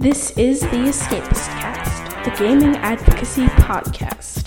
[0.00, 4.37] This is the Escapist Cast, the gaming advocacy podcast.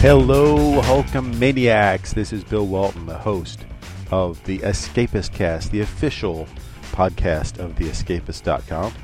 [0.00, 2.14] Hello, Hulkum Maniacs.
[2.14, 3.66] This is Bill Walton, the host
[4.10, 6.48] of the Escapist Cast, the official
[6.92, 8.94] podcast of theescapist.com.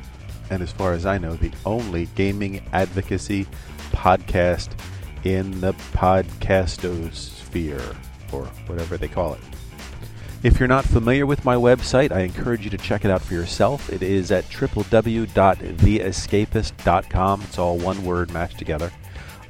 [0.49, 3.47] And as far as I know, the only gaming advocacy
[3.93, 4.71] podcast
[5.25, 7.95] in the podcastosphere,
[8.33, 9.41] or whatever they call it.
[10.43, 13.35] If you're not familiar with my website, I encourage you to check it out for
[13.35, 13.93] yourself.
[13.93, 17.43] It is at www.theescapist.com.
[17.43, 18.91] It's all one word matched together.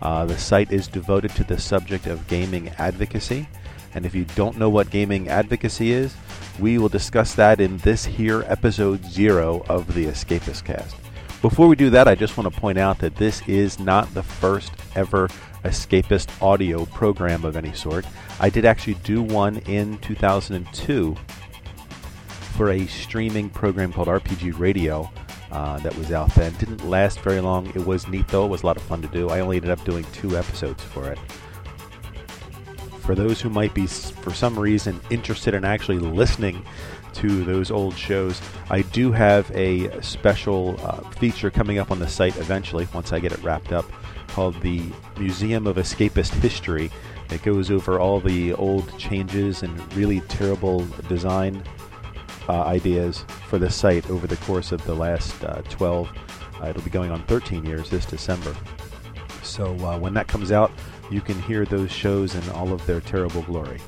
[0.02, 3.48] Uh, the site is devoted to the subject of gaming advocacy.
[3.94, 6.14] And if you don't know what gaming advocacy is,
[6.58, 10.96] we will discuss that in this here episode zero of the Escapist Cast.
[11.42, 14.22] Before we do that, I just want to point out that this is not the
[14.22, 15.28] first ever
[15.64, 18.06] escapist audio program of any sort.
[18.40, 21.16] I did actually do one in 2002
[22.56, 25.10] for a streaming program called RPG Radio
[25.56, 26.52] uh, that was out then.
[26.58, 27.66] Didn't last very long.
[27.68, 28.44] It was neat though.
[28.44, 29.30] It was a lot of fun to do.
[29.30, 31.18] I only ended up doing two episodes for it.
[33.00, 36.62] For those who might be, for some reason, interested in actually listening
[37.14, 42.08] to those old shows, I do have a special uh, feature coming up on the
[42.08, 43.86] site eventually once I get it wrapped up
[44.28, 44.82] called the
[45.16, 46.90] Museum of Escapist History.
[47.30, 51.62] It goes over all the old changes and really terrible design
[52.48, 56.10] uh, ideas for the site over the course of the last uh, 12.
[56.62, 58.56] Uh, it'll be going on 13 years this December.
[59.42, 60.70] So uh, when that comes out,
[61.10, 63.80] you can hear those shows in all of their terrible glory.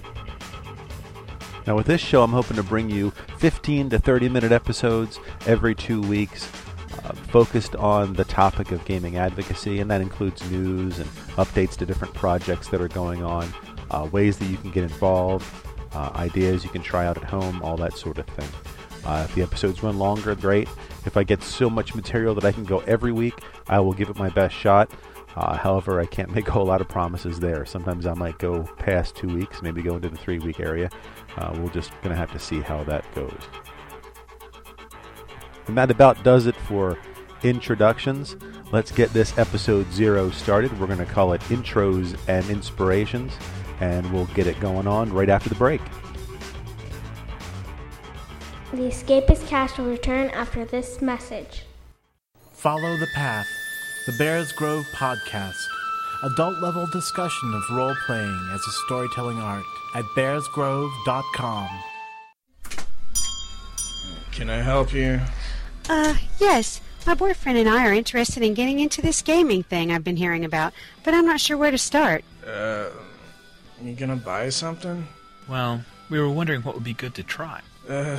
[1.67, 5.75] Now, with this show, I'm hoping to bring you 15 to 30 minute episodes every
[5.75, 6.51] two weeks.
[7.05, 11.87] Uh, focused on the topic of gaming advocacy, and that includes news and updates to
[11.87, 13.53] different projects that are going on,
[13.91, 15.45] uh, ways that you can get involved,
[15.93, 18.49] uh, ideas you can try out at home, all that sort of thing.
[19.05, 20.69] Uh, if the episodes run longer, great.
[21.07, 23.35] If I get so much material that I can go every week,
[23.69, 24.91] I will give it my best shot.
[25.37, 27.65] Uh, however, I can't make a whole lot of promises there.
[27.65, 30.91] Sometimes I might go past two weeks, maybe go into the three week area.
[31.37, 33.41] Uh, we're just going to have to see how that goes.
[35.69, 36.99] And that about does it for
[37.43, 38.37] introductions.
[38.73, 40.79] Let's get this episode zero started.
[40.79, 43.33] We're going to call it Intros and Inspirations
[43.81, 45.81] and we'll get it going on right after the break.
[48.73, 51.63] The Escapist cast will return after this message.
[52.53, 53.47] Follow the Path,
[54.07, 55.57] the Bears Grove podcast,
[56.23, 61.69] adult level discussion of role playing as a storytelling art at bearsgrove.com.
[64.33, 65.21] Can I help you?
[65.89, 66.81] Uh, yes.
[67.07, 70.45] My boyfriend and I are interested in getting into this gaming thing I've been hearing
[70.45, 70.75] about,
[71.05, 72.23] but I'm not sure where to start.
[72.47, 72.91] Uh,
[73.83, 75.07] you gonna buy something?
[75.49, 77.61] Well, we were wondering what would be good to try.
[77.89, 78.19] Uh,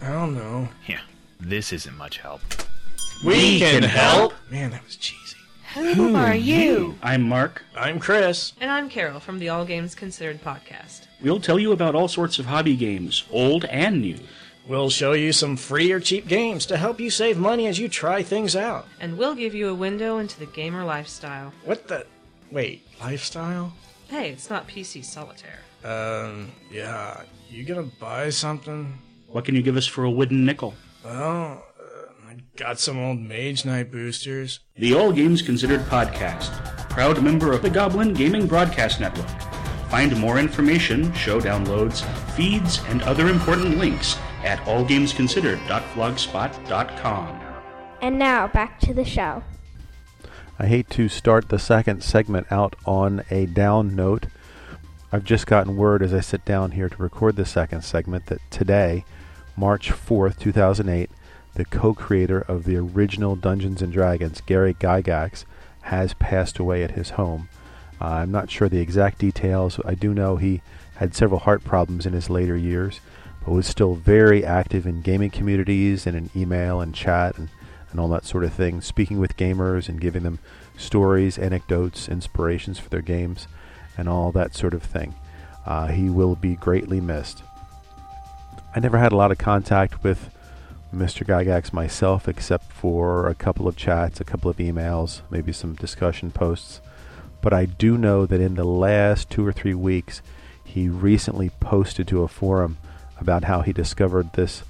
[0.00, 0.68] I don't know.
[0.86, 1.00] Yeah,
[1.38, 2.40] this isn't much help.
[3.24, 4.32] We, can, help.
[4.50, 5.36] Man, that was cheesy.
[5.74, 6.96] Who, are you?
[7.02, 7.62] I'm Mark.
[7.76, 8.54] I'm Chris.
[8.60, 11.06] And I'm Carol from the All Games Considered podcast.
[11.22, 14.18] We'll tell you about all sorts of hobby games, old and new.
[14.66, 17.88] We'll show you some free or cheap games to help you save money as you
[17.88, 18.86] try things out.
[19.00, 21.52] And we'll give you a window into the gamer lifestyle.
[21.64, 22.06] What the?
[22.50, 23.72] Wait, lifestyle?
[24.10, 25.60] Hey, it's not PC solitaire.
[25.84, 27.22] Um, yeah.
[27.48, 28.98] You gonna buy something?
[29.28, 30.74] What can you give us for a wooden nickel?
[31.04, 34.58] Well, uh, I got some old Mage Knight boosters.
[34.76, 36.50] The All Games Considered podcast,
[36.90, 39.28] proud member of the Goblin Gaming Broadcast Network.
[39.90, 42.02] Find more information, show downloads,
[42.32, 47.40] feeds, and other important links at allgamesconsidered.blogspot.com.
[48.02, 49.44] And now back to the show.
[50.60, 54.26] I hate to start the second segment out on a down note.
[55.10, 58.42] I've just gotten word as I sit down here to record the second segment that
[58.50, 59.06] today,
[59.56, 61.08] March 4th, 2008,
[61.54, 65.46] the co creator of the original Dungeons and Dragons, Gary Gygax,
[65.80, 67.48] has passed away at his home.
[67.98, 69.80] Uh, I'm not sure the exact details.
[69.86, 70.60] I do know he
[70.96, 73.00] had several heart problems in his later years,
[73.46, 77.48] but was still very active in gaming communities and in email and chat and
[77.90, 80.38] and all that sort of thing, speaking with gamers and giving them
[80.76, 83.46] stories, anecdotes, inspirations for their games,
[83.96, 85.14] and all that sort of thing.
[85.66, 87.42] Uh, he will be greatly missed.
[88.74, 90.30] I never had a lot of contact with
[90.94, 91.24] Mr.
[91.24, 96.30] Gygax myself, except for a couple of chats, a couple of emails, maybe some discussion
[96.30, 96.80] posts.
[97.42, 100.20] But I do know that in the last two or three weeks,
[100.64, 102.78] he recently posted to a forum
[103.18, 104.62] about how he discovered this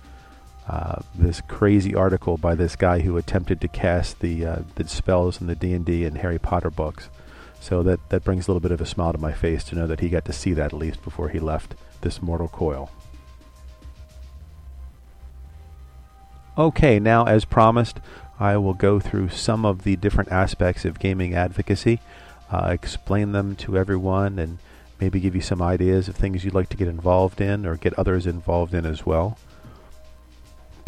[0.69, 5.41] uh, this crazy article by this guy who attempted to cast the uh, the spells
[5.41, 7.09] in the D and D and Harry Potter books.
[7.61, 9.87] So that that brings a little bit of a smile to my face to know
[9.87, 12.91] that he got to see that at least before he left this mortal coil.
[16.57, 18.01] Okay, now as promised,
[18.39, 22.01] I will go through some of the different aspects of gaming advocacy,
[22.51, 24.59] uh, explain them to everyone, and
[25.01, 27.99] maybe give you some ideas of things you'd like to get involved in or get
[27.99, 29.39] others involved in as well.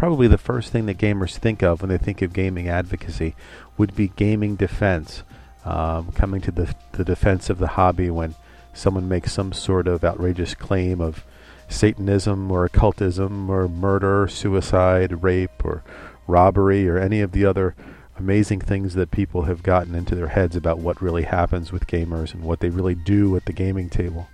[0.03, 3.37] Probably the first thing that gamers think of when they think of gaming advocacy
[3.79, 5.23] would be gaming defense,
[5.65, 8.35] um, coming to the, the defense of the hobby when
[8.75, 11.25] someone makes some sort of outrageous claim of
[11.69, 15.85] Satanism or occultism or murder, suicide, rape, or
[16.27, 17.77] robbery, or any of the other
[18.19, 22.35] amazing things that people have gotten into their heads about what really happens with gamers
[22.35, 24.27] and what they really do at the gaming table.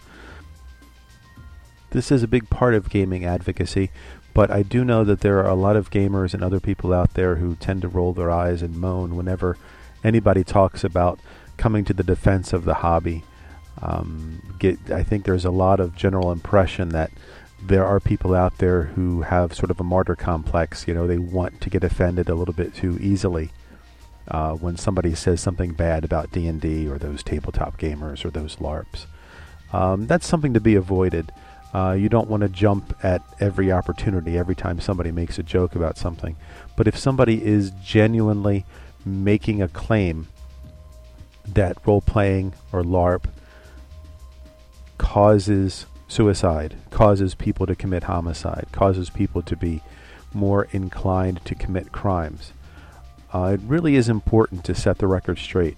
[1.91, 3.91] This is a big part of gaming advocacy,
[4.39, 7.15] but I do know that there are a lot of gamers and other people out
[7.15, 9.59] there who tend to roll their eyes and moan whenever
[10.05, 11.19] anybody talks about
[11.57, 13.25] coming to the defense of the hobby.
[13.83, 17.11] Um, get, I think there's a lot of general impression that
[17.61, 20.87] there are people out there who have sort of a martyr complex.
[20.87, 23.51] You know, they want to get offended a little bit too easily
[24.29, 29.07] uh, when somebody says something bad about D&D or those tabletop gamers or those LARPs.
[29.73, 31.33] Um, that's something to be avoided.
[31.75, 35.75] Uh, you don't want to jump at every opportunity every time somebody makes a joke
[35.75, 36.37] about something.
[36.77, 38.65] But if somebody is genuinely
[39.05, 40.29] making a claim
[41.47, 43.25] that role playing or LARP
[44.97, 49.83] causes suicide, causes people to commit homicide, causes people to be
[50.33, 52.53] more inclined to commit crimes.
[53.33, 55.77] Uh, it really is important to set the record straight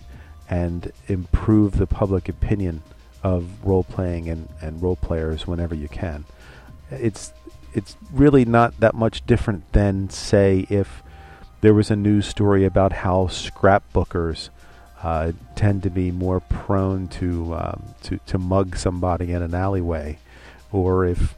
[0.49, 2.83] and improve the public opinion
[3.23, 6.25] of role playing and, and role players whenever you can.
[6.91, 7.33] It's
[7.73, 11.03] it's really not that much different than say if
[11.61, 14.49] there was a news story about how scrapbookers
[15.03, 20.19] uh, tend to be more prone to, um, to to mug somebody in an alleyway,
[20.73, 21.35] or if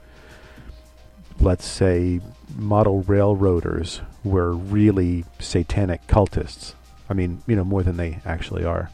[1.41, 2.21] let's say
[2.57, 6.75] model railroaders were really satanic cultists.
[7.09, 8.91] I mean, you know, more than they actually are.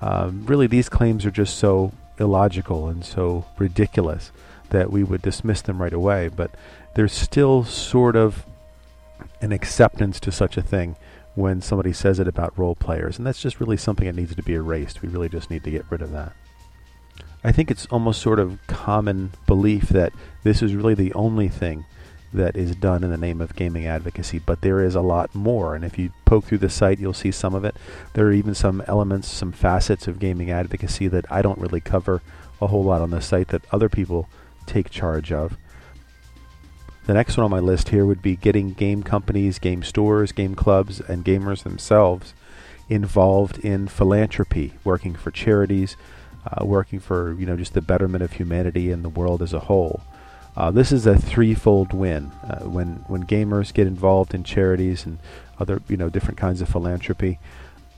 [0.00, 4.32] Um, really, these claims are just so illogical and so ridiculous
[4.70, 6.28] that we would dismiss them right away.
[6.28, 6.50] But
[6.94, 8.44] there's still sort of
[9.40, 10.96] an acceptance to such a thing
[11.34, 14.42] when somebody says it about role players, and that's just really something that needs to
[14.42, 15.02] be erased.
[15.02, 16.32] We really just need to get rid of that.
[17.44, 20.12] I think it's almost sort of common belief that
[20.42, 21.84] this is really the only thing
[22.36, 25.74] that is done in the name of gaming advocacy, but there is a lot more.
[25.74, 27.76] And if you poke through the site, you'll see some of it.
[28.14, 32.22] There are even some elements, some facets of gaming advocacy that I don't really cover
[32.60, 34.28] a whole lot on the site that other people
[34.66, 35.56] take charge of.
[37.06, 40.54] The next one on my list here would be getting game companies, game stores, game
[40.54, 42.34] clubs, and gamers themselves
[42.88, 45.96] involved in philanthropy, working for charities,
[46.46, 49.60] uh, working for you know just the betterment of humanity and the world as a
[49.60, 50.02] whole.
[50.56, 52.32] Uh, this is a threefold win.
[52.42, 55.18] Uh, when when gamers get involved in charities and
[55.60, 57.38] other you know different kinds of philanthropy,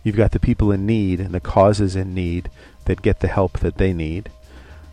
[0.02, 2.50] you've got the people in need and the causes in need
[2.86, 4.30] that get the help that they need.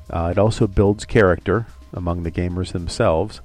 [0.09, 3.41] Uh, it also builds character among the gamers themselves,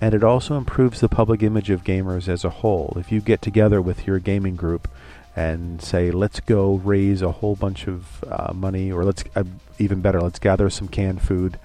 [0.00, 2.96] and it also improves the public image of gamers as a whole.
[2.98, 4.88] If you get together with your gaming group
[5.36, 9.44] and say, let's go raise a whole bunch of uh, money, or let's uh,
[9.78, 11.58] even better, let's gather some canned food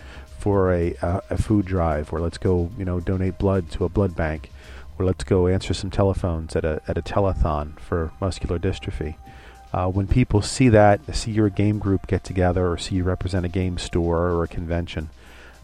[0.46, 3.90] for a, uh, a food drive, or let's go, you know, donate blood to a
[3.90, 4.52] blood bank,
[4.96, 9.16] or let's go answer some telephones at a at a telethon for muscular dystrophy.
[9.74, 13.44] Uh, when people see that, see your game group get together, or see you represent
[13.44, 15.10] a game store or a convention,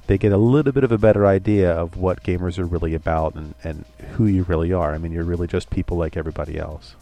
[0.07, 3.35] they get a little bit of a better idea of what gamers are really about
[3.35, 4.95] and, and who you really are.
[4.95, 6.95] I mean, you're really just people like everybody else.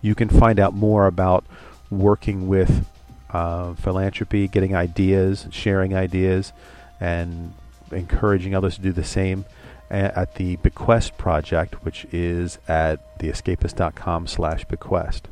[0.00, 1.44] You can find out more about
[1.90, 2.84] working with
[3.32, 6.52] uh, philanthropy, getting ideas, sharing ideas,
[7.00, 7.54] and
[7.90, 9.44] encouraging others to do the same
[9.90, 15.28] at the Bequest Project, which is at theescapist.com slash bequest.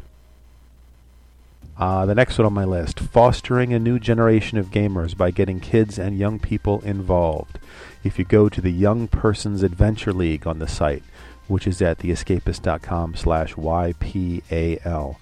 [1.78, 5.60] Uh, the next one on my list, fostering a new generation of gamers by getting
[5.60, 7.58] kids and young people involved.
[8.04, 11.02] If you go to the Young Persons Adventure League on the site,
[11.48, 15.16] which is at theescapist.com slash YPAL,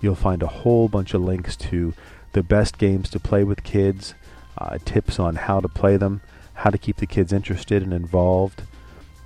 [0.00, 1.94] you'll find a whole bunch of links to
[2.34, 4.14] the best games to play with kids,
[4.58, 6.20] uh, tips on how to play them,
[6.54, 8.62] how to keep the kids interested and involved,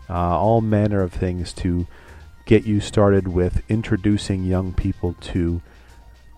[0.08, 1.86] uh, all manner of things to
[2.46, 5.60] get you started with introducing young people to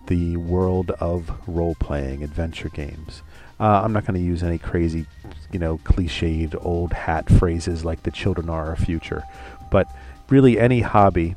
[0.07, 3.21] the world of role playing adventure games.
[3.59, 5.05] Uh, I'm not going to use any crazy,
[5.51, 9.23] you know, cliched old hat phrases like the children are our future,
[9.69, 9.87] but
[10.29, 11.35] really any hobby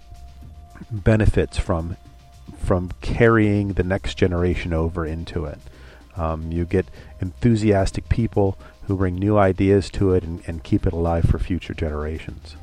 [0.91, 1.97] benefits from
[2.59, 5.59] from carrying the next generation over into it.
[6.17, 6.87] Um, you get
[7.21, 11.75] enthusiastic people who bring new ideas to it and, and keep it alive for future
[11.75, 12.57] generations.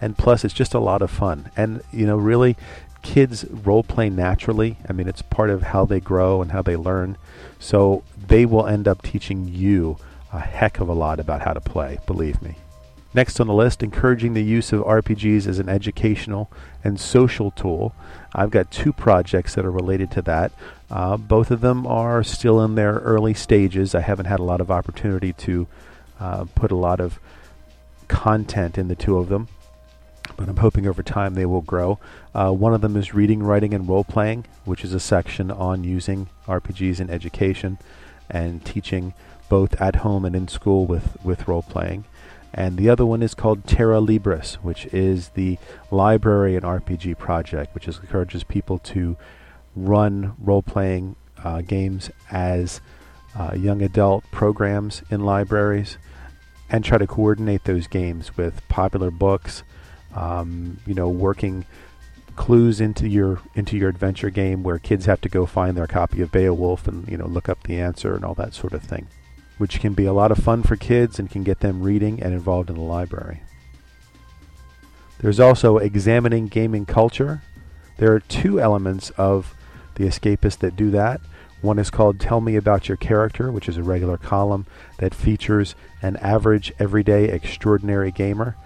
[0.00, 1.50] And plus, it's just a lot of fun.
[1.56, 2.56] And, you know, really,
[3.02, 4.78] kids role play naturally.
[4.88, 7.16] I mean, it's part of how they grow and how they learn.
[7.58, 9.98] So they will end up teaching you
[10.32, 12.56] a heck of a lot about how to play, believe me.
[13.16, 16.50] Next on the list, encouraging the use of RPGs as an educational
[16.84, 17.94] and social tool.
[18.34, 20.52] I've got two projects that are related to that.
[20.90, 23.94] Uh, both of them are still in their early stages.
[23.94, 25.66] I haven't had a lot of opportunity to
[26.20, 27.18] uh, put a lot of
[28.06, 29.48] content in the two of them,
[30.36, 31.98] but I'm hoping over time they will grow.
[32.34, 35.84] Uh, one of them is reading, writing, and role playing, which is a section on
[35.84, 37.78] using RPGs in education
[38.28, 39.14] and teaching
[39.48, 42.04] both at home and in school with, with role playing
[42.56, 45.58] and the other one is called Terra Libris, which is the
[45.90, 49.18] library and RPG project, which is, encourages people to
[49.76, 52.80] run role-playing uh, games as
[53.38, 55.98] uh, young adult programs in libraries,
[56.70, 59.62] and try to coordinate those games with popular books.
[60.14, 61.66] Um, you know, working
[62.36, 66.22] clues into your into your adventure game where kids have to go find their copy
[66.22, 69.08] of Beowulf and you know look up the answer and all that sort of thing
[69.58, 72.34] which can be a lot of fun for kids and can get them reading and
[72.34, 73.42] involved in the library.
[75.18, 77.42] There's also examining gaming culture.
[77.98, 79.54] There are two elements of
[79.94, 81.20] The Escapist that do that.
[81.62, 84.66] One is called Tell Me About Your Character, which is a regular column
[84.98, 88.56] that features an average, everyday, extraordinary gamer.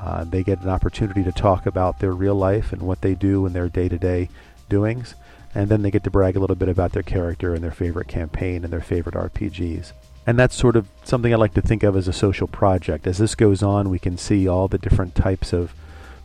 [0.00, 3.44] Uh, they get an opportunity to talk about their real life and what they do
[3.44, 4.30] in their day to day
[4.68, 5.14] doings.
[5.54, 8.08] And then they get to brag a little bit about their character and their favorite
[8.08, 9.92] campaign and their favorite RPGs.
[10.28, 13.06] And that's sort of something I like to think of as a social project.
[13.06, 15.72] As this goes on, we can see all the different types of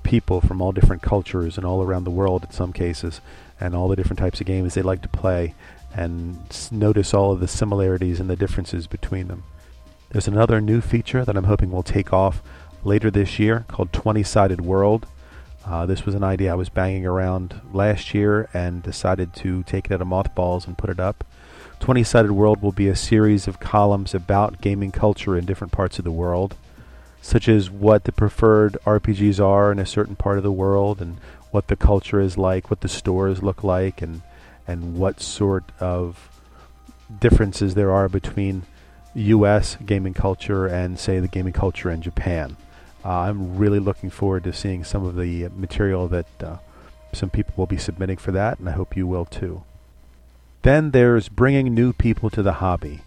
[0.03, 3.21] people from all different cultures and all around the world in some cases,
[3.61, 5.55] and all the different types of games they like to play,
[5.95, 6.37] and
[6.69, 9.43] notice all of the similarities and the differences between them.
[10.09, 12.43] There's another new feature that I'm hoping will take off
[12.83, 15.07] later this year called 20 Sided World.
[15.65, 19.85] Uh, this was an idea I was banging around last year and decided to take
[19.85, 21.23] it out of mothballs and put it up.
[21.83, 25.99] 20 Sided World will be a series of columns about gaming culture in different parts
[25.99, 26.55] of the world,
[27.21, 31.17] such as what the preferred RPGs are in a certain part of the world, and
[31.51, 34.21] what the culture is like, what the stores look like, and,
[34.65, 36.29] and what sort of
[37.19, 38.63] differences there are between
[39.13, 39.75] U.S.
[39.85, 42.55] gaming culture and, say, the gaming culture in Japan.
[43.03, 46.57] Uh, I'm really looking forward to seeing some of the material that uh,
[47.11, 49.63] some people will be submitting for that, and I hope you will too.
[50.63, 53.01] Then there's bringing new people to the hobby.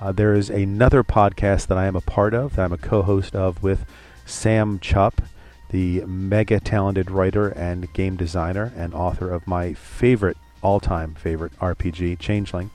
[0.00, 3.02] Uh, there is another podcast that I am a part of, that I'm a co
[3.02, 3.84] host of with
[4.24, 5.22] Sam Chupp,
[5.68, 11.52] the mega talented writer and game designer and author of my favorite, all time favorite
[11.58, 12.70] RPG, Changeling.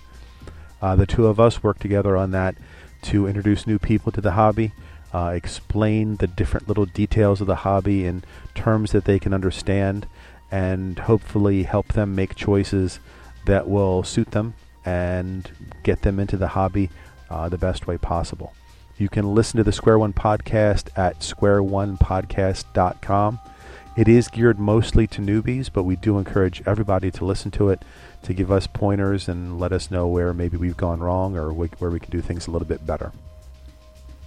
[0.80, 2.56] Uh, the two of us work together on that
[3.02, 4.74] to introduce new people to the hobby,
[5.12, 10.06] uh, explain the different little details of the hobby in terms that they can understand,
[10.52, 13.00] and hopefully help them make choices
[13.50, 14.53] that will suit them
[14.86, 15.51] and
[15.84, 16.91] get them into the hobby
[17.29, 18.53] uh, the best way possible.
[18.98, 23.39] You can listen to the Square One podcast at squareonepodcast.com.
[23.98, 27.84] It is geared mostly to newbies, but we do encourage everybody to listen to it
[28.24, 31.89] to give us pointers and let us know where maybe we've gone wrong or where
[31.89, 33.12] we can do things a little bit better.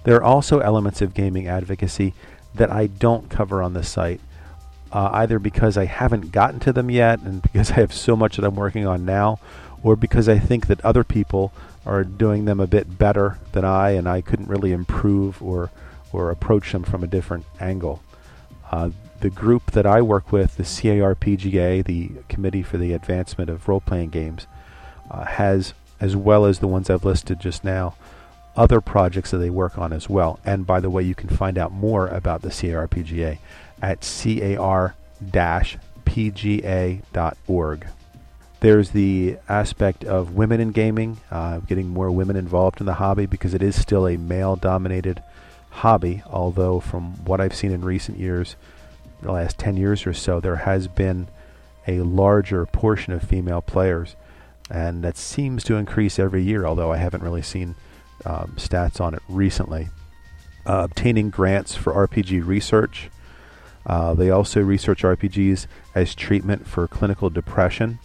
[0.05, 2.12] There are also elements of gaming advocacy
[2.55, 4.21] that I don't cover on this site
[4.93, 8.37] uh, either because I haven't gotten to them yet and because I have so much
[8.37, 9.41] that I'm working on now,
[9.83, 11.53] or because I think that other people
[11.85, 15.71] are doing them a bit better than I and I couldn't really improve or,
[16.13, 18.03] or approach them from a different angle.
[18.71, 23.69] Uh, the group that I work with, the CARPGA, the Committee for the Advancement of
[23.69, 24.47] Role Playing Games,
[25.11, 27.95] uh, has, as well as the ones I've listed just now,
[28.57, 30.39] other projects that they work on as well.
[30.45, 33.39] And by the way, you can find out more about the CARPGA
[33.83, 34.01] at
[36.15, 37.87] car-pga.org.
[38.61, 43.27] There's the aspect of women in gaming, uh, getting more women involved in the hobby
[43.27, 45.21] because it is still a male-dominated
[45.71, 46.23] hobby.
[46.27, 48.55] Although, from what I've seen in recent years,
[49.21, 51.27] the last 10 years or so, there has been
[51.89, 54.15] a larger portion of female players,
[54.71, 56.65] and that seems to increase every year.
[56.65, 57.75] Although I haven't really seen
[58.25, 59.89] um, stats on it recently.
[60.65, 63.11] Uh, obtaining grants for RPG research
[63.87, 67.99] Uh, they also research RPGs as treatment for clinical depression,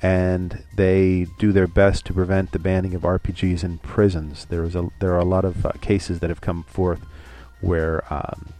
[0.00, 4.46] and they do their best to prevent the banning of RPGs in prisons.
[4.46, 7.00] There is a there are a lot of uh, cases that have come forth
[7.60, 8.52] where um,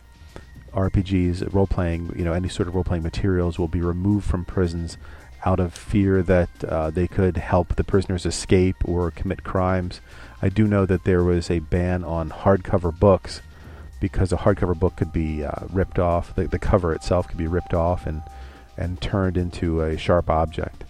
[0.76, 4.44] RPGs, role playing, you know, any sort of role playing materials will be removed from
[4.44, 4.98] prisons
[5.44, 10.00] out of fear that uh, they could help the prisoners escape or commit crimes.
[10.42, 13.40] I do know that there was a ban on hardcover books
[14.00, 16.34] because a hardcover book could be uh, ripped off.
[16.34, 18.22] The, the cover itself could be ripped off and
[18.76, 20.84] and turned into a sharp object.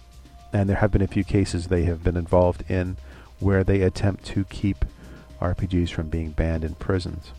[0.51, 2.97] And there have been a few cases they have been involved in
[3.39, 4.83] where they attempt to keep
[5.39, 7.31] RPGs from being banned in prisons.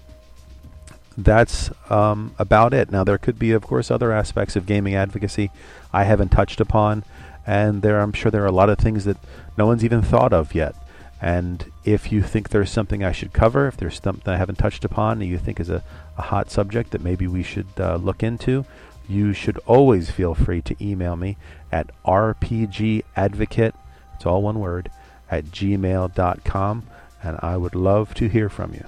[1.16, 2.90] That's um, about it.
[2.92, 5.50] Now, there could be, of course, other aspects of gaming advocacy
[5.92, 7.02] I haven't touched upon,
[7.46, 9.16] and there, I'm sure there are a lot of things that
[9.56, 10.76] no one's even thought of yet.
[11.20, 14.84] And if you think there's something I should cover, if there's something I haven't touched
[14.84, 15.82] upon, and you think is a,
[16.16, 18.64] a hot subject that maybe we should uh, look into,
[19.08, 21.36] you should always feel free to email me
[21.72, 23.72] at rpgadvocate,
[24.14, 24.90] it's all one word,
[25.30, 26.86] at gmail.com,
[27.22, 28.84] and I would love to hear from you.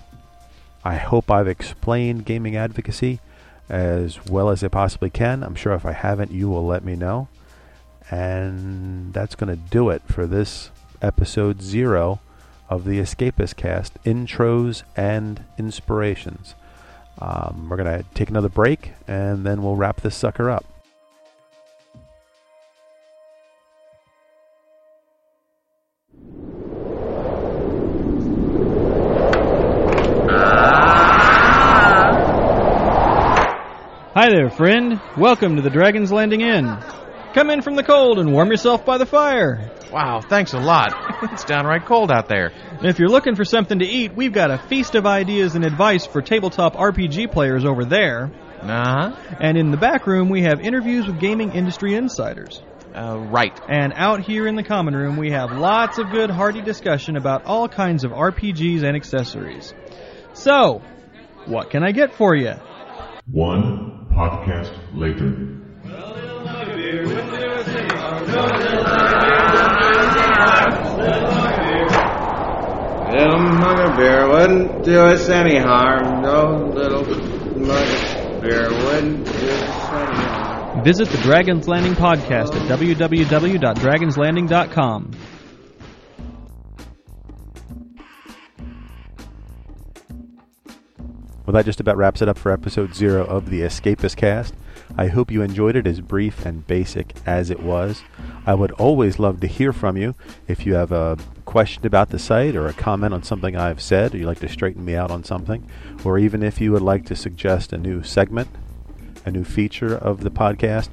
[0.84, 3.20] I hope I've explained gaming advocacy
[3.68, 5.42] as well as I possibly can.
[5.42, 7.28] I'm sure if I haven't, you will let me know.
[8.10, 10.70] And that's going to do it for this
[11.02, 12.20] episode zero
[12.68, 16.54] of the Escapist Cast intros and inspirations.
[17.18, 20.64] Um, we're going to take another break and then we'll wrap this sucker up.
[34.12, 35.00] Hi there, friend.
[35.16, 36.66] Welcome to the Dragon's Landing Inn.
[37.34, 39.70] Come in from the cold and warm yourself by the fire.
[39.92, 40.92] Wow, thanks a lot.
[41.32, 42.52] it's downright cold out there.
[42.82, 46.06] If you're looking for something to eat, we've got a feast of ideas and advice
[46.06, 48.32] for tabletop RPG players over there.
[48.60, 49.36] Uh huh.
[49.40, 52.62] And in the back room, we have interviews with gaming industry insiders.
[52.94, 53.58] Uh, right.
[53.68, 57.44] And out here in the common room, we have lots of good, hearty discussion about
[57.44, 59.72] all kinds of RPGs and accessories.
[60.32, 60.82] So,
[61.46, 62.54] what can I get for you?
[63.26, 65.59] One podcast later.
[73.10, 76.22] Little mug of beer wouldn't do us any harm.
[76.22, 80.82] No little mug of beer wouldn't do us any harm.
[80.82, 85.10] Visit the Dragon's Landing podcast at www.dragonslanding.com.
[91.50, 94.54] Well, that just about wraps it up for episode zero of the Escapist Cast.
[94.96, 98.04] I hope you enjoyed it as brief and basic as it was.
[98.46, 100.14] I would always love to hear from you.
[100.46, 104.14] If you have a question about the site or a comment on something I've said,
[104.14, 105.68] or you'd like to straighten me out on something,
[106.04, 108.46] or even if you would like to suggest a new segment,
[109.26, 110.90] a new feature of the podcast,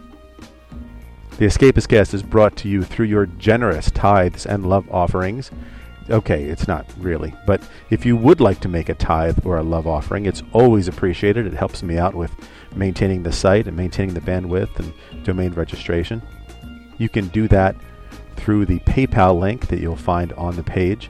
[1.38, 5.52] The Escapist Cast is brought to you through your generous tithes and love offerings.
[6.10, 9.64] Okay, it's not really, but if you would like to make a tithe or a
[9.64, 11.46] love offering, it's always appreciated.
[11.46, 12.32] It helps me out with
[12.76, 16.22] maintaining the site and maintaining the bandwidth and domain registration.
[16.98, 17.76] You can do that
[18.36, 21.10] through the PayPal link that you'll find on the page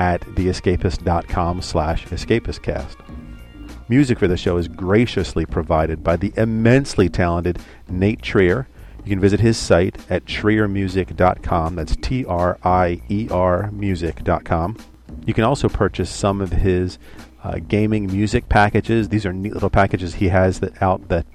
[0.00, 2.96] at theescapist.com slash escapistcast.
[3.90, 7.58] Music for the show is graciously provided by the immensely talented
[7.88, 8.66] Nate Trier.
[9.04, 11.74] You can visit his site at triermusic.com.
[11.74, 14.78] That's T R I E R music.com.
[15.26, 16.98] You can also purchase some of his
[17.44, 19.10] uh, gaming music packages.
[19.10, 21.26] These are neat little packages he has that out that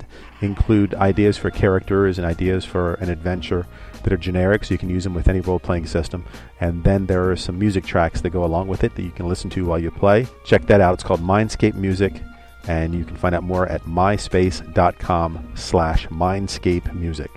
[0.41, 3.67] include ideas for characters and ideas for an adventure
[4.05, 6.23] that are generic, so you can use them with any role playing system.
[6.61, 9.27] And then there are some music tracks that go along with it that you can
[9.27, 10.27] listen to while you play.
[10.43, 10.93] Check that out.
[10.93, 12.21] It's called Mindscape Music,
[12.67, 17.31] and you can find out more at myspace.com slash mindscape music.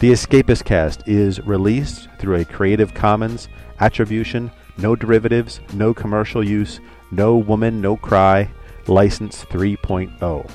[0.00, 3.48] The Escapist Cast is released through a Creative Commons
[3.80, 6.80] Attribution, no derivatives, no commercial use,
[7.10, 8.50] no woman, no cry,
[8.86, 10.50] license 3.0.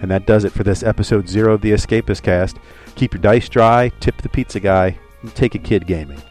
[0.00, 2.58] And that does it for this episode zero of the Escapist Cast.
[2.94, 6.22] Keep your dice dry, tip the pizza guy, and take a kid gaming.